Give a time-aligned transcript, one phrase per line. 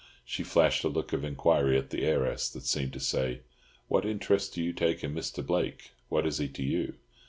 [0.25, 3.41] She flashed a look of enquiry at the heiress that seemed to say,
[3.87, 5.45] "What interest do you take in Mr.
[5.45, 5.91] Blake?
[6.09, 6.95] What is he to you?"